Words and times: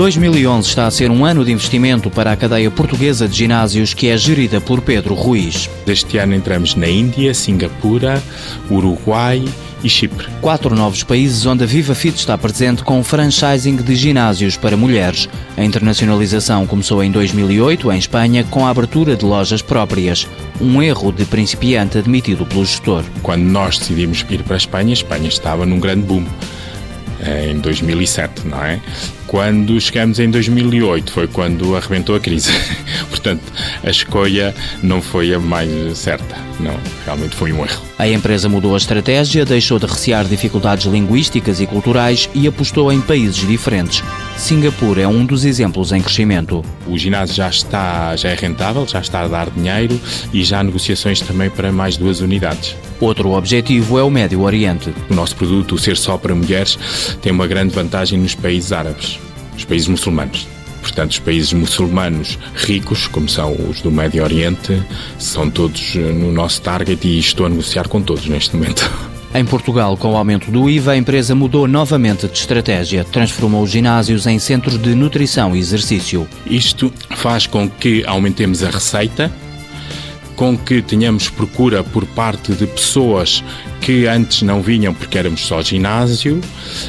2011 0.00 0.66
está 0.66 0.86
a 0.86 0.90
ser 0.90 1.10
um 1.10 1.26
ano 1.26 1.44
de 1.44 1.52
investimento 1.52 2.08
para 2.08 2.32
a 2.32 2.36
cadeia 2.36 2.70
portuguesa 2.70 3.28
de 3.28 3.36
ginásios 3.36 3.92
que 3.92 4.08
é 4.08 4.16
gerida 4.16 4.58
por 4.58 4.80
Pedro 4.80 5.12
Ruiz. 5.12 5.68
Este 5.86 6.16
ano 6.16 6.34
entramos 6.34 6.74
na 6.74 6.88
Índia, 6.88 7.34
Singapura, 7.34 8.22
Uruguai 8.70 9.44
e 9.84 9.90
Chipre. 9.90 10.26
Quatro 10.40 10.74
novos 10.74 11.02
países 11.02 11.44
onde 11.44 11.64
a 11.64 11.66
Viva 11.66 11.94
Fit 11.94 12.16
está 12.16 12.38
presente 12.38 12.82
com 12.82 13.04
franchising 13.04 13.76
de 13.76 13.94
ginásios 13.94 14.56
para 14.56 14.74
mulheres. 14.74 15.28
A 15.54 15.62
internacionalização 15.62 16.66
começou 16.66 17.04
em 17.04 17.10
2008 17.10 17.92
em 17.92 17.98
Espanha 17.98 18.42
com 18.44 18.66
a 18.66 18.70
abertura 18.70 19.14
de 19.14 19.26
lojas 19.26 19.60
próprias. 19.60 20.26
Um 20.58 20.82
erro 20.82 21.12
de 21.12 21.26
principiante 21.26 21.98
admitido 21.98 22.46
pelo 22.46 22.64
gestor. 22.64 23.04
Quando 23.22 23.42
nós 23.42 23.78
decidimos 23.78 24.24
ir 24.30 24.42
para 24.44 24.54
a 24.54 24.56
Espanha, 24.56 24.88
a 24.88 24.94
Espanha 24.94 25.28
estava 25.28 25.66
num 25.66 25.78
grande 25.78 26.06
boom 26.06 26.24
em 27.50 27.58
2007, 27.58 28.46
não 28.46 28.62
é? 28.62 28.80
Quando 29.26 29.80
chegamos 29.80 30.18
em 30.18 30.30
2008 30.30 31.12
foi 31.12 31.28
quando 31.28 31.76
arrebentou 31.76 32.16
a 32.16 32.20
crise. 32.20 32.50
Portanto, 33.08 33.42
a 33.84 33.90
escolha 33.90 34.54
não 34.82 35.00
foi 35.00 35.32
a 35.32 35.38
mais 35.38 35.98
certa. 35.98 36.36
Não, 36.58 36.76
realmente 37.04 37.36
foi 37.36 37.52
um 37.52 37.64
erro. 37.64 37.82
A 37.98 38.08
empresa 38.08 38.48
mudou 38.48 38.74
a 38.74 38.76
estratégia, 38.76 39.44
deixou 39.44 39.78
de 39.78 39.86
recear 39.86 40.24
dificuldades 40.24 40.86
linguísticas 40.86 41.60
e 41.60 41.66
culturais 41.66 42.28
e 42.34 42.46
apostou 42.48 42.92
em 42.92 43.00
países 43.00 43.46
diferentes. 43.46 44.02
Singapura 44.40 45.02
é 45.02 45.06
um 45.06 45.24
dos 45.24 45.44
exemplos 45.44 45.92
em 45.92 46.00
crescimento. 46.00 46.64
O 46.86 46.96
ginásio 46.96 47.36
já 47.36 47.48
está, 47.48 48.16
já 48.16 48.30
é 48.30 48.34
rentável, 48.34 48.86
já 48.88 48.98
está 48.98 49.20
a 49.20 49.28
dar 49.28 49.50
dinheiro 49.50 50.00
e 50.32 50.42
já 50.42 50.60
há 50.60 50.64
negociações 50.64 51.20
também 51.20 51.50
para 51.50 51.70
mais 51.70 51.98
duas 51.98 52.20
unidades. 52.20 52.74
Outro 52.98 53.32
objetivo 53.32 53.98
é 53.98 54.02
o 54.02 54.10
Médio 54.10 54.40
Oriente. 54.40 54.92
O 55.10 55.14
nosso 55.14 55.36
produto, 55.36 55.74
o 55.74 55.78
ser 55.78 55.96
só 55.96 56.16
para 56.16 56.34
mulheres, 56.34 56.78
tem 57.20 57.30
uma 57.30 57.46
grande 57.46 57.74
vantagem 57.74 58.18
nos 58.18 58.34
países 58.34 58.72
árabes, 58.72 59.20
nos 59.52 59.64
países 59.64 59.88
muçulmanos. 59.88 60.48
Portanto, 60.80 61.10
os 61.10 61.18
países 61.18 61.52
muçulmanos 61.52 62.38
ricos, 62.54 63.06
como 63.06 63.28
são 63.28 63.52
os 63.68 63.82
do 63.82 63.90
Médio 63.90 64.24
Oriente, 64.24 64.82
são 65.18 65.50
todos 65.50 65.94
no 65.94 66.32
nosso 66.32 66.62
target 66.62 67.06
e 67.06 67.18
estou 67.18 67.44
a 67.44 67.48
negociar 67.50 67.86
com 67.88 68.00
todos 68.00 68.26
neste 68.26 68.56
momento. 68.56 68.90
Em 69.32 69.44
Portugal, 69.44 69.96
com 69.96 70.12
o 70.12 70.16
aumento 70.16 70.50
do 70.50 70.68
IVA, 70.68 70.92
a 70.92 70.96
empresa 70.96 71.36
mudou 71.36 71.68
novamente 71.68 72.26
de 72.26 72.36
estratégia. 72.36 73.04
Transformou 73.04 73.62
os 73.62 73.70
ginásios 73.70 74.26
em 74.26 74.40
centros 74.40 74.76
de 74.76 74.92
nutrição 74.92 75.54
e 75.54 75.60
exercício. 75.60 76.26
Isto 76.44 76.92
faz 77.10 77.46
com 77.46 77.70
que 77.70 78.04
aumentemos 78.06 78.64
a 78.64 78.70
receita, 78.70 79.30
com 80.34 80.58
que 80.58 80.82
tenhamos 80.82 81.28
procura 81.28 81.84
por 81.84 82.04
parte 82.06 82.52
de 82.52 82.66
pessoas 82.66 83.44
que 83.80 84.06
antes 84.06 84.42
não 84.42 84.62
vinham 84.62 84.92
porque 84.92 85.18
éramos 85.18 85.40
só 85.46 85.62
ginásio 85.62 86.40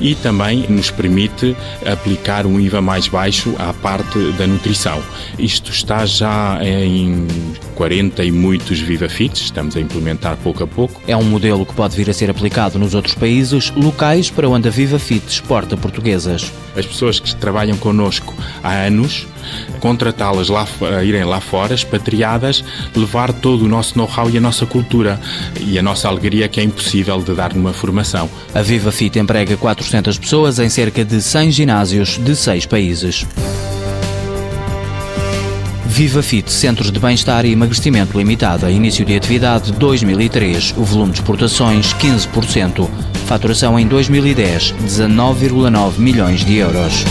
e 0.00 0.14
também 0.14 0.66
nos 0.68 0.90
permite 0.90 1.56
aplicar 1.84 2.46
um 2.46 2.60
IVA 2.60 2.80
mais 2.80 3.08
baixo 3.08 3.54
à 3.58 3.72
parte 3.72 4.18
da 4.32 4.46
nutrição. 4.46 5.02
Isto 5.38 5.70
está 5.70 6.04
já 6.06 6.58
em 6.62 7.26
40 7.74 8.24
e 8.24 8.30
muitos 8.30 8.80
VivaFits, 8.80 9.42
estamos 9.42 9.76
a 9.76 9.80
implementar 9.80 10.36
pouco 10.36 10.62
a 10.62 10.66
pouco. 10.66 11.00
É 11.06 11.16
um 11.16 11.24
modelo 11.24 11.64
que 11.64 11.74
pode 11.74 11.96
vir 11.96 12.08
a 12.10 12.12
ser 12.12 12.30
aplicado 12.30 12.78
nos 12.78 12.94
outros 12.94 13.14
países 13.14 13.70
locais 13.70 14.30
para 14.30 14.48
onde 14.48 14.68
a 14.68 14.70
VivaFit 14.70 15.24
exporta 15.26 15.76
portuguesas. 15.76 16.52
As 16.76 16.86
pessoas 16.86 17.20
que 17.20 17.34
trabalham 17.36 17.76
connosco 17.76 18.34
há 18.62 18.72
anos, 18.72 19.26
contratá-las 19.80 20.48
lá, 20.48 20.66
irem 21.04 21.24
lá 21.24 21.40
fora, 21.40 21.74
expatriadas, 21.74 22.64
levar 22.96 23.32
todo 23.32 23.64
o 23.64 23.68
nosso 23.68 23.96
know-how 23.96 24.28
e 24.30 24.38
a 24.38 24.40
nossa 24.40 24.66
cultura 24.66 25.20
e 25.60 25.78
a 25.78 25.82
nossa 25.82 26.08
alegria 26.08 26.48
que 26.48 26.60
é 26.60 26.64
impossível 26.74 27.22
de 27.22 27.32
dar 27.32 27.54
numa 27.54 27.72
formação. 27.72 28.28
A 28.52 28.60
Viva 28.60 28.90
Fit 28.90 29.18
emprega 29.18 29.56
400 29.56 30.18
pessoas 30.18 30.58
em 30.58 30.68
cerca 30.68 31.04
de 31.04 31.22
100 31.22 31.50
ginásios 31.52 32.18
de 32.18 32.34
6 32.34 32.66
países. 32.66 33.24
Viva 35.86 36.22
Fit, 36.22 36.50
Centros 36.50 36.90
de 36.90 36.98
Bem-Estar 36.98 37.44
e 37.44 37.52
Emagrecimento 37.52 38.18
Limitado. 38.18 38.68
Início 38.68 39.04
de 39.04 39.16
atividade 39.16 39.70
2003. 39.72 40.74
O 40.76 40.82
volume 40.82 41.12
de 41.12 41.20
exportações 41.20 41.94
15%. 41.94 42.88
Faturação 43.26 43.78
em 43.78 43.86
2010 43.86 44.74
19,9 44.84 45.98
milhões 45.98 46.44
de 46.44 46.56
euros. 46.56 47.04